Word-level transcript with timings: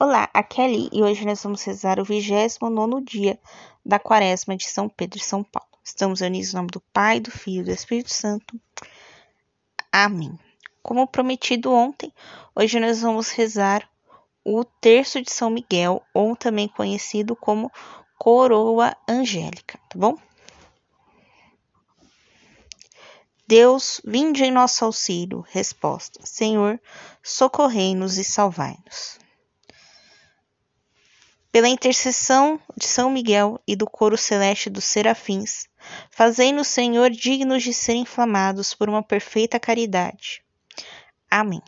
Olá, 0.00 0.30
é 0.32 0.62
Ali 0.62 0.88
e 0.92 1.02
hoje 1.02 1.26
nós 1.26 1.42
vamos 1.42 1.64
rezar 1.64 1.98
o 1.98 2.04
29 2.04 3.02
dia 3.02 3.36
da 3.84 3.98
quaresma 3.98 4.56
de 4.56 4.64
São 4.64 4.88
Pedro 4.88 5.18
e 5.18 5.20
São 5.20 5.42
Paulo. 5.42 5.68
Estamos 5.82 6.20
unidos 6.20 6.52
em 6.52 6.54
nome 6.54 6.68
do 6.68 6.80
Pai, 6.92 7.18
do 7.18 7.32
Filho 7.32 7.62
e 7.62 7.64
do 7.64 7.72
Espírito 7.72 8.14
Santo. 8.14 8.60
Amém. 9.90 10.38
Como 10.84 11.04
prometido 11.04 11.72
ontem, 11.72 12.14
hoje 12.54 12.78
nós 12.78 13.00
vamos 13.00 13.30
rezar 13.30 13.90
o 14.44 14.62
terço 14.64 15.20
de 15.20 15.32
São 15.32 15.50
Miguel, 15.50 16.00
ou 16.14 16.36
também 16.36 16.68
conhecido 16.68 17.34
como 17.34 17.68
coroa 18.16 18.96
angélica, 19.08 19.80
tá 19.88 19.98
bom? 19.98 20.16
Deus, 23.48 24.00
vinde 24.04 24.44
em 24.44 24.52
nosso 24.52 24.84
auxílio. 24.84 25.44
Resposta: 25.50 26.24
Senhor, 26.24 26.80
socorrei-nos 27.20 28.16
e 28.16 28.22
salvai-nos. 28.22 29.18
Pela 31.58 31.68
intercessão 31.68 32.60
de 32.76 32.86
São 32.86 33.10
Miguel 33.10 33.60
e 33.66 33.74
do 33.74 33.84
coro 33.84 34.16
celeste 34.16 34.70
dos 34.70 34.84
serafins, 34.84 35.66
fazei-nos, 36.08 36.68
Senhor, 36.68 37.10
dignos 37.10 37.64
de 37.64 37.74
ser 37.74 37.94
inflamados 37.94 38.74
por 38.74 38.88
uma 38.88 39.02
perfeita 39.02 39.58
caridade. 39.58 40.40
Amém. 41.28 41.60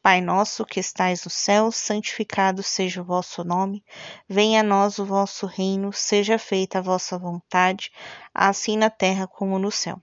Pai 0.00 0.22
nosso 0.22 0.64
que 0.64 0.80
estais 0.80 1.26
no 1.26 1.30
céu, 1.30 1.70
santificado 1.70 2.62
seja 2.62 3.02
o 3.02 3.04
vosso 3.04 3.44
nome, 3.44 3.84
venha 4.26 4.60
a 4.60 4.64
nós 4.64 4.98
o 4.98 5.04
vosso 5.04 5.44
reino, 5.44 5.92
seja 5.92 6.38
feita 6.38 6.78
a 6.78 6.82
vossa 6.82 7.18
vontade, 7.18 7.92
assim 8.32 8.78
na 8.78 8.88
terra 8.88 9.26
como 9.26 9.58
no 9.58 9.70
céu. 9.70 10.00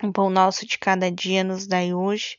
O 0.00 0.12
pão 0.12 0.30
nosso 0.30 0.64
de 0.64 0.78
cada 0.78 1.10
dia 1.10 1.42
nos 1.42 1.66
dai 1.66 1.92
hoje, 1.92 2.38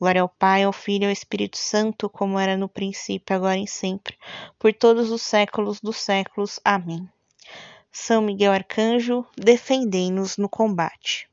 Glória 0.00 0.22
ao 0.22 0.28
Pai, 0.28 0.62
ao 0.62 0.72
Filho 0.72 1.04
e 1.04 1.06
ao 1.06 1.12
Espírito 1.12 1.58
Santo, 1.58 2.08
como 2.08 2.38
era 2.38 2.56
no 2.56 2.68
princípio, 2.68 3.34
agora 3.34 3.58
e 3.58 3.66
sempre, 3.66 4.16
por 4.58 4.72
todos 4.72 5.10
os 5.10 5.22
séculos 5.22 5.80
dos 5.80 5.96
séculos. 5.96 6.60
Amém. 6.64 7.08
São 7.90 8.22
Miguel 8.22 8.52
Arcanjo, 8.52 9.26
defendei-nos 9.36 10.36
no 10.36 10.48
combate. 10.48 11.28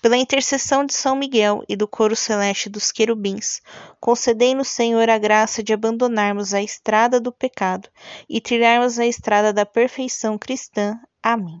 Pela 0.00 0.16
intercessão 0.16 0.86
de 0.86 0.94
São 0.94 1.14
Miguel 1.14 1.62
e 1.68 1.76
do 1.76 1.86
coro 1.86 2.16
celeste 2.16 2.70
dos 2.70 2.90
querubins, 2.90 3.60
concedei-nos, 4.00 4.68
Senhor, 4.68 5.10
a 5.10 5.18
graça 5.18 5.62
de 5.62 5.74
abandonarmos 5.74 6.54
a 6.54 6.62
estrada 6.62 7.20
do 7.20 7.30
pecado 7.30 7.88
e 8.26 8.40
trilharmos 8.40 8.98
a 8.98 9.04
estrada 9.04 9.52
da 9.52 9.66
perfeição 9.66 10.38
cristã. 10.38 10.98
Amém. 11.22 11.60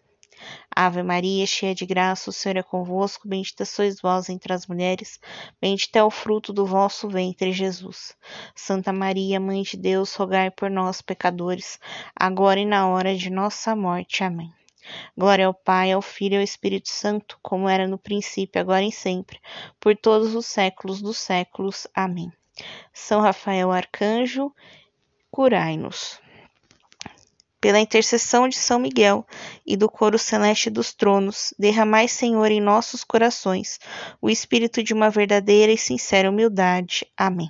Ave 0.73 1.03
Maria, 1.03 1.45
cheia 1.45 1.75
de 1.75 1.85
graça, 1.85 2.29
o 2.29 2.33
Senhor 2.33 2.57
é 2.57 2.63
convosco, 2.63 3.27
bendita 3.27 3.65
sois 3.65 3.99
vós 4.01 4.29
entre 4.29 4.53
as 4.53 4.67
mulheres, 4.67 5.19
bendito 5.61 5.95
é 5.95 6.03
o 6.03 6.09
fruto 6.09 6.53
do 6.53 6.65
vosso 6.65 7.09
ventre, 7.09 7.51
Jesus. 7.51 8.15
Santa 8.55 8.93
Maria, 8.93 9.39
Mãe 9.39 9.61
de 9.63 9.77
Deus, 9.77 10.15
rogai 10.15 10.49
por 10.49 10.69
nós, 10.69 11.01
pecadores, 11.01 11.79
agora 12.15 12.59
e 12.59 12.65
na 12.65 12.87
hora 12.87 13.15
de 13.15 13.29
nossa 13.29 13.75
morte. 13.75 14.23
Amém. 14.23 14.51
Glória 15.15 15.45
ao 15.45 15.53
Pai, 15.53 15.91
ao 15.91 16.01
Filho 16.01 16.35
e 16.35 16.37
ao 16.37 16.43
Espírito 16.43 16.89
Santo, 16.89 17.37
como 17.41 17.69
era 17.69 17.87
no 17.87 17.97
princípio, 17.97 18.59
agora 18.59 18.83
e 18.83 18.91
sempre, 18.91 19.39
por 19.79 19.95
todos 19.95 20.33
os 20.33 20.45
séculos 20.45 21.01
dos 21.01 21.17
séculos. 21.17 21.85
Amém. 21.93 22.31
São 22.93 23.21
Rafael 23.21 23.71
Arcanjo, 23.71 24.51
curai-nos 25.29 26.19
pela 27.61 27.79
intercessão 27.79 28.49
de 28.49 28.57
São 28.57 28.79
Miguel 28.79 29.25
e 29.65 29.77
do 29.77 29.87
coro 29.87 30.17
celeste 30.17 30.69
dos 30.69 30.93
tronos, 30.93 31.53
derramai, 31.57 32.07
Senhor, 32.07 32.49
em 32.51 32.59
nossos 32.59 33.03
corações 33.03 33.79
o 34.19 34.29
espírito 34.29 34.83
de 34.83 34.93
uma 34.93 35.11
verdadeira 35.11 35.71
e 35.71 35.77
sincera 35.77 36.29
humildade. 36.29 37.05
Amém. 37.15 37.49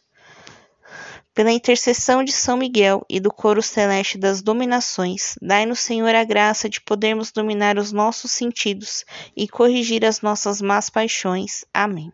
Pela 1.41 1.51
intercessão 1.51 2.23
de 2.23 2.31
São 2.31 2.55
Miguel 2.55 3.03
e 3.09 3.19
do 3.19 3.33
coro 3.33 3.63
celeste 3.63 4.15
das 4.15 4.43
dominações, 4.43 5.33
dai-nos, 5.41 5.79
Senhor, 5.79 6.13
a 6.13 6.23
graça 6.23 6.69
de 6.69 6.79
podermos 6.79 7.31
dominar 7.31 7.79
os 7.79 7.91
nossos 7.91 8.29
sentidos 8.29 9.03
e 9.35 9.47
corrigir 9.47 10.05
as 10.05 10.21
nossas 10.21 10.61
más 10.61 10.87
paixões. 10.87 11.65
Amém. 11.73 12.13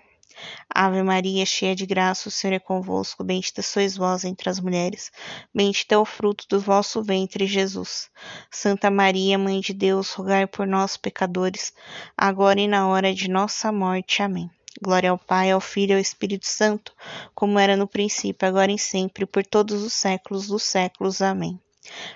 Ave 0.73 1.03
Maria, 1.03 1.45
cheia 1.45 1.75
de 1.75 1.85
graça, 1.85 2.29
o 2.29 2.31
Senhor 2.31 2.53
é 2.53 2.59
convosco, 2.59 3.23
bendita 3.23 3.61
sois 3.61 3.97
vós 3.97 4.23
entre 4.23 4.49
as 4.49 4.59
mulheres, 4.59 5.11
bendito 5.53 5.91
é 5.91 5.97
o 5.97 6.05
fruto 6.05 6.45
do 6.49 6.59
vosso 6.59 7.03
ventre, 7.03 7.45
Jesus. 7.45 8.09
Santa 8.49 8.89
Maria, 8.89 9.37
Mãe 9.37 9.59
de 9.59 9.73
Deus, 9.73 10.13
rogai 10.13 10.47
por 10.47 10.65
nós, 10.65 10.95
pecadores, 10.95 11.73
agora 12.15 12.59
e 12.59 12.67
na 12.67 12.87
hora 12.87 13.13
de 13.13 13.29
nossa 13.29 13.71
morte. 13.71 14.23
Amém. 14.23 14.49
Glória 14.81 15.11
ao 15.11 15.17
Pai, 15.17 15.51
ao 15.51 15.59
Filho 15.59 15.91
e 15.91 15.95
ao 15.95 15.99
Espírito 15.99 16.47
Santo, 16.47 16.93
como 17.35 17.59
era 17.59 17.75
no 17.75 17.87
princípio, 17.87 18.47
agora 18.47 18.71
e 18.71 18.79
sempre, 18.79 19.25
por 19.25 19.45
todos 19.45 19.83
os 19.83 19.93
séculos 19.93 20.47
dos 20.47 20.63
séculos. 20.63 21.21
Amém. 21.21 21.59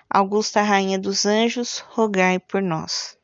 Augusta 0.10 0.62
Rainha 0.62 0.98
dos 0.98 1.26
Anjos, 1.26 1.80
rogai 1.90 2.40
por 2.40 2.62
nós 2.62 3.18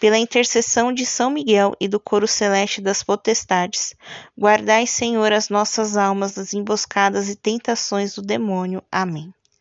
pela 0.00 0.18
intercessão 0.18 0.92
de 0.92 1.04
São 1.06 1.30
Miguel 1.30 1.76
e 1.78 1.86
do 1.86 2.00
coro 2.00 2.26
celeste 2.26 2.80
das 2.80 3.02
potestades, 3.02 3.94
guardai, 4.36 4.86
Senhor, 4.86 5.32
as 5.32 5.50
nossas 5.50 5.96
almas 5.96 6.32
das 6.32 6.54
emboscadas 6.54 7.28
e 7.28 7.36
tentações 7.36 8.14
do 8.14 8.22
demônio. 8.22 8.82
Amém. 8.90 9.32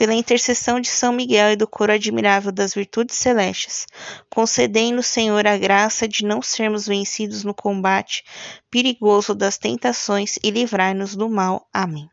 pela 0.00 0.14
intercessão 0.14 0.80
de 0.80 0.88
São 0.88 1.12
Miguel 1.12 1.52
e 1.52 1.56
do 1.56 1.68
coro 1.68 1.92
admirável 1.92 2.50
das 2.50 2.72
virtudes 2.72 3.16
celestes, 3.16 3.86
concedei-nos, 4.30 5.04
Senhor, 5.04 5.46
a 5.46 5.58
graça 5.58 6.08
de 6.08 6.24
não 6.24 6.40
sermos 6.40 6.86
vencidos 6.86 7.44
no 7.44 7.52
combate 7.52 8.24
perigoso 8.70 9.34
das 9.34 9.58
tentações 9.58 10.38
e 10.42 10.50
livrai-nos 10.50 11.14
do 11.14 11.28
mal. 11.28 11.68
Amém. 11.70 12.08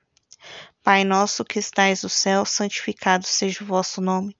Pai 0.83 1.05
nosso 1.05 1.45
que 1.45 1.59
estais 1.59 2.03
no 2.03 2.09
céu, 2.09 2.43
santificado 2.43 3.25
seja 3.25 3.63
o 3.63 3.67
vosso 3.67 4.01
nome. 4.01 4.35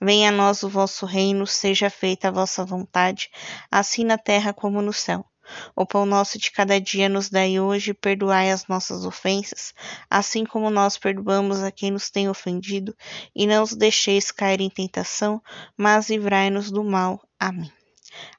Venha 0.00 0.28
a 0.28 0.32
nós 0.32 0.62
o 0.62 0.68
vosso 0.68 1.04
reino, 1.04 1.44
seja 1.44 1.90
feita 1.90 2.28
a 2.28 2.30
vossa 2.30 2.64
vontade, 2.64 3.30
assim 3.68 4.04
na 4.04 4.16
terra 4.16 4.52
como 4.52 4.80
no 4.80 4.92
céu. 4.92 5.26
O 5.74 5.86
pão 5.86 6.06
nosso 6.06 6.38
de 6.38 6.50
cada 6.50 6.80
dia 6.80 7.08
nos 7.08 7.28
dai 7.28 7.58
hoje, 7.58 7.94
perdoai 7.94 8.50
as 8.50 8.66
nossas 8.66 9.04
ofensas, 9.04 9.74
assim 10.08 10.44
como 10.44 10.70
nós 10.70 10.96
perdoamos 10.96 11.62
a 11.62 11.70
quem 11.70 11.90
nos 11.90 12.10
tem 12.10 12.28
ofendido, 12.28 12.96
e 13.34 13.46
não 13.46 13.62
os 13.62 13.74
deixeis 13.74 14.30
cair 14.30 14.60
em 14.60 14.70
tentação, 14.70 15.42
mas 15.76 16.10
livrai-nos 16.10 16.70
do 16.70 16.84
mal. 16.84 17.20
Amém. 17.38 17.72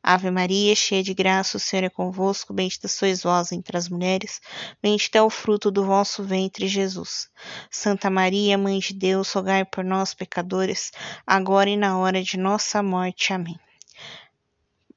Ave 0.03 0.29
Maria, 0.29 0.75
cheia 0.75 1.01
de 1.01 1.13
graça, 1.13 1.57
o 1.57 1.60
Senhor 1.60 1.83
é 1.83 1.89
convosco, 1.89 2.53
bendita 2.53 2.88
sois 2.88 3.24
vós 3.24 3.51
entre 3.51 3.75
as 3.75 3.89
mulheres, 3.89 4.39
bendito 4.81 5.15
é 5.15 5.22
o 5.22 5.29
fruto 5.29 5.72
do 5.72 5.83
vosso 5.83 6.24
ventre, 6.24 6.67
Jesus. 6.67 7.27
Santa 7.72 8.10
Maria, 8.10 8.57
Mãe 8.57 8.79
de 8.79 8.93
Deus, 8.93 9.31
rogai 9.31 9.65
por 9.65 9.83
nós, 9.83 10.13
pecadores, 10.13 10.91
agora 11.25 11.69
e 11.69 11.77
na 11.77 11.98
hora 11.98 12.22
de 12.22 12.38
nossa 12.38 12.83
morte. 12.83 13.33
Amém. 13.33 13.60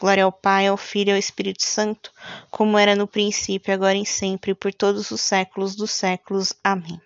Glória 0.00 0.24
ao 0.24 0.32
Pai, 0.32 0.66
ao 0.66 0.76
Filho 0.76 1.10
e 1.10 1.12
ao 1.12 1.18
Espírito 1.18 1.64
Santo, 1.64 2.12
como 2.50 2.78
era 2.78 2.96
no 2.96 3.06
princípio, 3.06 3.72
agora 3.72 3.96
e 3.96 4.06
sempre, 4.06 4.54
por 4.54 4.72
todos 4.72 5.10
os 5.10 5.20
séculos 5.20 5.76
dos 5.76 5.90
séculos. 5.90 6.52
Amém. 6.62 7.00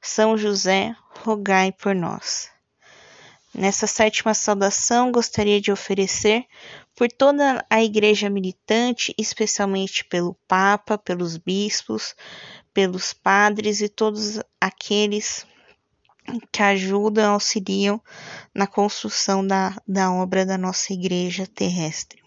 São 0.00 0.36
José, 0.36 0.94
rogai 1.24 1.72
por 1.72 1.94
nós. 1.94 2.50
Nessa 3.54 3.86
sétima 3.86 4.32
saudação, 4.32 5.12
gostaria 5.12 5.60
de 5.60 5.70
oferecer 5.70 6.46
por 6.96 7.10
toda 7.10 7.64
a 7.68 7.82
Igreja 7.82 8.30
militante, 8.30 9.14
especialmente 9.18 10.04
pelo 10.04 10.34
Papa, 10.48 10.96
pelos 10.96 11.36
bispos, 11.36 12.14
pelos 12.72 13.12
padres 13.12 13.82
e 13.82 13.88
todos 13.88 14.40
aqueles 14.60 15.46
que 16.52 16.62
ajudam, 16.62 17.32
auxiliam 17.34 18.00
na 18.54 18.66
construção 18.66 19.46
da, 19.46 19.74
da 19.86 20.12
obra 20.12 20.44
da 20.46 20.56
nossa 20.58 20.92
igreja 20.92 21.46
terrestre. 21.46 22.22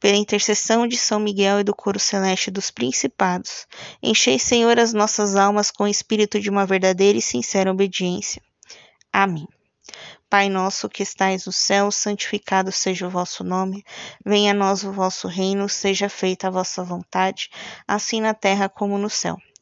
pela 0.00 0.16
intercessão 0.16 0.86
de 0.86 0.96
São 0.96 1.18
Miguel 1.18 1.60
e 1.60 1.64
do 1.64 1.74
coro 1.74 1.98
celeste 1.98 2.50
dos 2.50 2.70
principados, 2.70 3.66
enchei, 4.02 4.38
Senhor, 4.38 4.78
as 4.78 4.92
nossas 4.92 5.34
almas 5.34 5.70
com 5.70 5.84
o 5.84 5.88
espírito 5.88 6.38
de 6.40 6.48
uma 6.48 6.64
verdadeira 6.64 7.18
e 7.18 7.22
sincera 7.22 7.70
obediência. 7.70 8.40
Amém. 9.12 9.48
Pai 10.30 10.48
nosso 10.50 10.88
que 10.88 11.02
estais 11.02 11.46
no 11.46 11.52
céu, 11.52 11.90
santificado 11.90 12.70
seja 12.70 13.06
o 13.06 13.10
vosso 13.10 13.42
nome. 13.42 13.82
Venha 14.24 14.52
a 14.52 14.54
nós 14.54 14.84
o 14.84 14.92
vosso 14.92 15.26
reino, 15.26 15.68
seja 15.68 16.08
feita 16.08 16.48
a 16.48 16.50
vossa 16.50 16.84
vontade, 16.84 17.50
assim 17.86 18.20
na 18.20 18.34
terra 18.34 18.68
como 18.68 18.98
no 18.98 19.08
céu. 19.08 19.38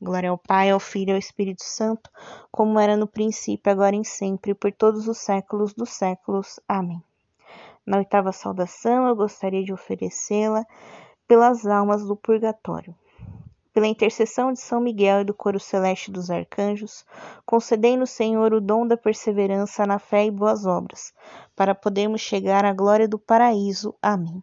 Glória 0.00 0.30
ao 0.30 0.36
Pai, 0.36 0.70
ao 0.70 0.78
Filho 0.78 1.10
e 1.10 1.12
ao 1.12 1.18
Espírito 1.18 1.64
Santo, 1.64 2.10
como 2.50 2.78
era 2.78 2.96
no 2.96 3.06
princípio, 3.06 3.72
agora 3.72 3.96
e 3.96 4.04
sempre, 4.04 4.54
por 4.54 4.70
todos 4.70 5.08
os 5.08 5.18
séculos 5.18 5.72
dos 5.72 5.90
séculos. 5.90 6.60
Amém. 6.68 7.02
Na 7.86 7.98
oitava 7.98 8.32
saudação, 8.32 9.06
eu 9.06 9.16
gostaria 9.16 9.64
de 9.64 9.72
oferecê-la 9.72 10.66
pelas 11.26 11.64
almas 11.66 12.04
do 12.04 12.16
purgatório. 12.16 12.94
Pela 13.72 13.86
intercessão 13.86 14.52
de 14.52 14.60
São 14.60 14.80
Miguel 14.80 15.20
e 15.20 15.24
do 15.24 15.34
coro 15.34 15.60
celeste 15.60 16.10
dos 16.10 16.30
arcanjos, 16.30 17.04
concedei-nos, 17.44 18.10
Senhor, 18.10 18.52
o 18.54 18.60
dom 18.60 18.86
da 18.86 18.96
perseverança 18.96 19.86
na 19.86 19.98
fé 19.98 20.24
e 20.24 20.30
boas 20.30 20.66
obras, 20.66 21.12
para 21.54 21.74
podermos 21.74 22.20
chegar 22.20 22.64
à 22.64 22.72
glória 22.72 23.06
do 23.06 23.18
paraíso. 23.18 23.94
Amém. 24.00 24.42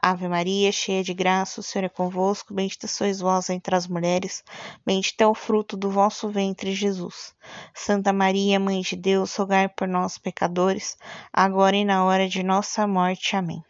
Ave 0.00 0.28
Maria, 0.28 0.72
cheia 0.72 1.02
de 1.02 1.12
graça, 1.14 1.60
o 1.60 1.62
Senhor 1.62 1.84
é 1.84 1.88
convosco, 1.88 2.54
bendita 2.54 2.86
sois 2.86 3.20
vós 3.20 3.50
entre 3.50 3.74
as 3.74 3.86
mulheres, 3.86 4.42
bendito 4.84 5.20
é 5.20 5.26
o 5.26 5.34
fruto 5.34 5.76
do 5.76 5.90
vosso 5.90 6.28
ventre, 6.28 6.74
Jesus. 6.74 7.34
Santa 7.74 8.12
Maria, 8.12 8.58
Mãe 8.58 8.80
de 8.80 8.96
Deus, 8.96 9.34
rogai 9.36 9.68
por 9.68 9.88
nós, 9.88 10.18
pecadores, 10.18 10.96
agora 11.32 11.76
e 11.76 11.84
na 11.84 12.04
hora 12.04 12.28
de 12.28 12.42
nossa 12.42 12.86
morte. 12.86 13.36
Amém. 13.36 13.62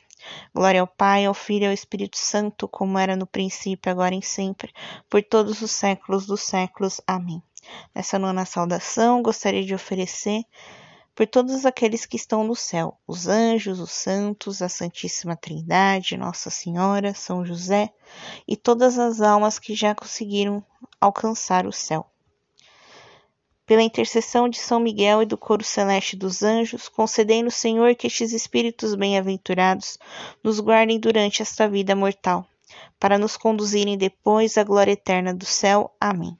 Glória 0.54 0.80
ao 0.80 0.86
Pai, 0.86 1.24
ao 1.24 1.34
Filho 1.34 1.64
e 1.64 1.66
ao 1.68 1.72
Espírito 1.72 2.18
Santo, 2.18 2.68
como 2.68 2.98
era 2.98 3.16
no 3.16 3.26
princípio, 3.26 3.90
agora 3.90 4.14
e 4.14 4.22
sempre, 4.22 4.72
por 5.08 5.22
todos 5.22 5.62
os 5.62 5.70
séculos 5.70 6.26
dos 6.26 6.42
séculos. 6.42 7.00
Amém. 7.06 7.42
Nessa 7.94 8.18
nona 8.18 8.44
saudação, 8.44 9.22
gostaria 9.22 9.64
de 9.64 9.74
oferecer 9.74 10.44
por 11.20 11.26
todos 11.26 11.66
aqueles 11.66 12.06
que 12.06 12.16
estão 12.16 12.42
no 12.42 12.56
céu, 12.56 12.98
os 13.06 13.28
anjos, 13.28 13.78
os 13.78 13.90
santos, 13.90 14.62
a 14.62 14.70
Santíssima 14.70 15.36
Trindade, 15.36 16.16
Nossa 16.16 16.48
Senhora, 16.48 17.12
São 17.12 17.44
José 17.44 17.90
e 18.48 18.56
todas 18.56 18.98
as 18.98 19.20
almas 19.20 19.58
que 19.58 19.74
já 19.74 19.94
conseguiram 19.94 20.64
alcançar 20.98 21.66
o 21.66 21.72
céu. 21.72 22.06
Pela 23.66 23.82
intercessão 23.82 24.48
de 24.48 24.58
São 24.58 24.80
Miguel 24.80 25.22
e 25.22 25.26
do 25.26 25.36
coro 25.36 25.62
celeste 25.62 26.16
dos 26.16 26.42
anjos, 26.42 26.88
concedei-nos, 26.88 27.54
Senhor, 27.54 27.94
que 27.94 28.06
estes 28.06 28.32
espíritos 28.32 28.94
bem-aventurados 28.94 29.98
nos 30.42 30.58
guardem 30.58 30.98
durante 30.98 31.42
esta 31.42 31.68
vida 31.68 31.94
mortal, 31.94 32.46
para 32.98 33.18
nos 33.18 33.36
conduzirem 33.36 33.98
depois 33.98 34.56
à 34.56 34.64
glória 34.64 34.92
eterna 34.92 35.34
do 35.34 35.44
céu. 35.44 35.94
Amém. 36.00 36.39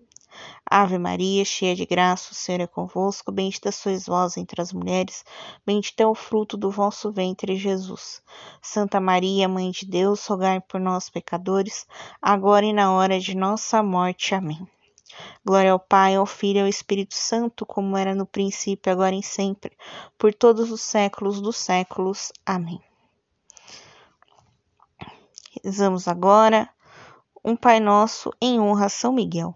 Ave 0.65 0.97
Maria, 0.97 1.43
cheia 1.43 1.75
de 1.75 1.85
graça, 1.85 2.31
o 2.31 2.35
Senhor 2.35 2.61
é 2.61 2.67
convosco, 2.67 3.31
bendita 3.31 3.71
sois 3.71 4.05
vós 4.05 4.37
entre 4.37 4.61
as 4.61 4.71
mulheres, 4.71 5.23
bendito 5.65 5.99
é 5.99 6.07
o 6.07 6.15
fruto 6.15 6.55
do 6.55 6.71
vosso 6.71 7.11
ventre, 7.11 7.55
Jesus. 7.55 8.21
Santa 8.61 8.99
Maria, 8.99 9.47
Mãe 9.47 9.71
de 9.71 9.85
Deus, 9.85 10.25
rogai 10.25 10.61
por 10.61 10.79
nós, 10.79 11.09
pecadores, 11.09 11.85
agora 12.21 12.65
e 12.65 12.73
na 12.73 12.93
hora 12.93 13.19
de 13.19 13.35
nossa 13.35 13.83
morte. 13.83 14.33
Amém. 14.33 14.67
Glória 15.45 15.71
ao 15.71 15.79
Pai, 15.79 16.15
ao 16.15 16.25
Filho 16.25 16.59
e 16.59 16.61
ao 16.61 16.67
Espírito 16.67 17.15
Santo, 17.15 17.65
como 17.65 17.97
era 17.97 18.15
no 18.15 18.25
princípio, 18.25 18.91
agora 18.91 19.15
e 19.15 19.23
sempre, 19.23 19.77
por 20.17 20.33
todos 20.33 20.71
os 20.71 20.81
séculos 20.81 21.41
dos 21.41 21.57
séculos. 21.57 22.31
Amém. 22.45 22.81
Rezamos 25.63 26.07
agora 26.07 26.69
um 27.43 27.55
Pai 27.55 27.79
Nosso 27.79 28.31
em 28.39 28.59
honra 28.59 28.85
a 28.85 28.89
São 28.89 29.11
Miguel. 29.11 29.55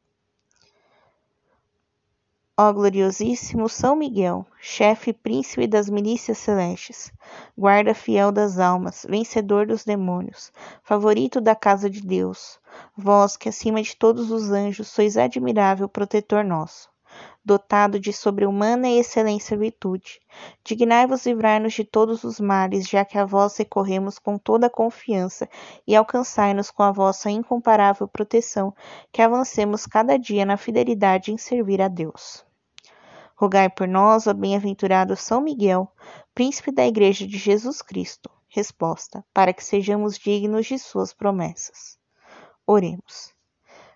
Ó 2.63 2.71
gloriosíssimo 2.71 3.67
São 3.67 3.95
Miguel, 3.95 4.45
chefe 4.59 5.11
príncipe 5.11 5.65
das 5.65 5.89
milícias 5.89 6.37
celestes, 6.37 7.11
guarda 7.57 7.95
fiel 7.95 8.31
das 8.31 8.59
almas, 8.59 9.03
vencedor 9.09 9.65
dos 9.65 9.83
demônios, 9.83 10.53
favorito 10.83 11.41
da 11.41 11.55
casa 11.55 11.89
de 11.89 12.01
Deus, 12.03 12.59
vós 12.95 13.35
que 13.35 13.49
acima 13.49 13.81
de 13.81 13.95
todos 13.95 14.29
os 14.29 14.51
anjos 14.51 14.89
sois 14.89 15.17
admirável 15.17 15.89
protetor 15.89 16.43
nosso, 16.43 16.87
dotado 17.43 17.99
de 17.99 18.13
sobre-humana 18.13 18.87
e 18.87 18.99
excelência 18.99 19.57
virtude, 19.57 20.21
dignai-vos 20.63 21.25
livrar-nos 21.25 21.73
de 21.73 21.83
todos 21.83 22.23
os 22.23 22.39
males, 22.39 22.87
já 22.87 23.03
que 23.03 23.17
a 23.17 23.25
vós 23.25 23.57
recorremos 23.57 24.19
com 24.19 24.37
toda 24.37 24.67
a 24.67 24.69
confiança, 24.69 25.49
e 25.87 25.95
alcançai-nos 25.95 26.69
com 26.69 26.83
a 26.83 26.91
vossa 26.91 27.31
incomparável 27.31 28.07
proteção, 28.07 28.71
que 29.11 29.19
avancemos 29.19 29.87
cada 29.87 30.15
dia 30.15 30.45
na 30.45 30.57
fidelidade 30.57 31.31
em 31.31 31.39
servir 31.39 31.81
a 31.81 31.87
Deus. 31.87 32.45
Rogai 33.41 33.71
por 33.71 33.87
nós, 33.87 34.27
ó 34.27 34.33
bem-aventurado 34.33 35.15
São 35.15 35.41
Miguel, 35.41 35.91
príncipe 36.31 36.71
da 36.71 36.85
Igreja 36.85 37.25
de 37.25 37.39
Jesus 37.39 37.81
Cristo. 37.81 38.29
Resposta: 38.47 39.25
para 39.33 39.51
que 39.51 39.63
sejamos 39.63 40.15
dignos 40.15 40.67
de 40.67 40.77
suas 40.77 41.11
promessas. 41.11 41.97
Oremos. 42.67 43.33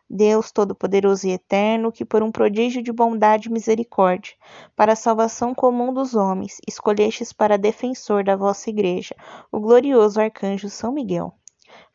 Deus 0.09 0.51
Todo-Poderoso 0.51 1.27
e 1.27 1.31
Eterno, 1.33 1.91
que 1.91 2.03
por 2.03 2.23
um 2.23 2.31
prodígio 2.31 2.81
de 2.81 2.91
bondade 2.91 3.47
e 3.47 3.51
misericórdia, 3.51 4.33
para 4.75 4.93
a 4.93 4.95
salvação 4.95 5.53
comum 5.53 5.93
dos 5.93 6.15
homens, 6.15 6.57
escolhestes 6.67 7.31
para 7.31 7.55
defensor 7.55 8.23
da 8.23 8.35
vossa 8.35 8.71
Igreja 8.71 9.15
o 9.51 9.59
glorioso 9.59 10.19
arcanjo 10.19 10.71
São 10.71 10.91
Miguel 10.91 11.31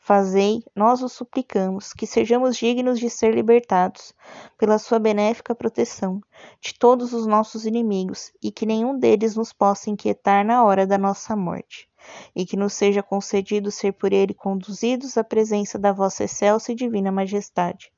Fazei, 0.03 0.65
nós 0.75 1.03
os 1.03 1.13
suplicamos, 1.13 1.93
que 1.93 2.07
sejamos 2.07 2.57
dignos 2.57 2.99
de 2.99 3.11
ser 3.11 3.35
libertados, 3.35 4.15
pela 4.57 4.79
sua 4.79 4.99
benéfica 4.99 5.55
proteção, 5.55 6.23
de 6.59 6.73
todos 6.75 7.13
os 7.13 7.27
nossos 7.27 7.67
inimigos, 7.67 8.33
e 8.43 8.51
que 8.51 8.65
nenhum 8.65 8.99
deles 8.99 9.37
nos 9.37 9.53
possa 9.53 9.91
inquietar 9.91 10.45
na 10.45 10.65
hora 10.65 10.87
da 10.87 10.97
nossa 10.97 11.37
morte. 11.37 11.87
E 12.35 12.47
que 12.47 12.57
nos 12.57 12.73
seja 12.73 13.03
concedido 13.03 13.71
ser 13.71 13.93
por 13.93 14.11
ele 14.11 14.33
conduzidos 14.33 15.19
à 15.19 15.23
presença 15.23 15.79
da 15.79 15.93
vossa 15.93 16.25
excelsa 16.25 16.73
e 16.73 16.75
divina 16.75 17.13
majestade. 17.13 17.93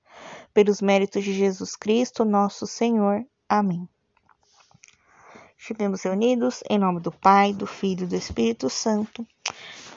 Pelos 0.52 0.82
méritos 0.82 1.22
de 1.22 1.32
Jesus 1.32 1.76
Cristo, 1.76 2.24
nosso 2.24 2.66
Senhor. 2.66 3.24
Amém. 3.48 3.88
Estivemos 5.56 6.02
reunidos 6.02 6.64
em 6.68 6.76
nome 6.76 6.98
do 6.98 7.12
Pai, 7.12 7.52
do 7.52 7.64
Filho 7.64 8.02
e 8.02 8.08
do 8.08 8.16
Espírito 8.16 8.68
Santo. 8.68 9.24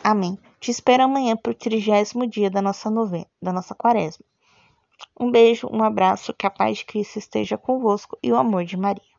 Amém. 0.08 0.38
Te 0.60 0.70
espero 0.70 1.02
amanhã 1.02 1.36
para 1.36 1.52
o 1.52 1.56
trigésimo 1.56 2.28
dia 2.28 2.48
da 2.48 2.62
nossa 2.62 2.92
novena, 2.92 3.26
da 3.42 3.52
nossa 3.52 3.74
quaresma. 3.74 4.24
Um 5.20 5.32
beijo, 5.32 5.68
um 5.74 5.82
abraço, 5.82 6.32
que 6.32 6.46
a 6.46 6.52
paz 6.52 6.78
de 6.78 6.86
Cristo 6.86 7.18
esteja 7.18 7.58
convosco 7.58 8.16
e 8.22 8.32
o 8.32 8.36
amor 8.36 8.66
de 8.66 8.78
Maria. 8.78 9.15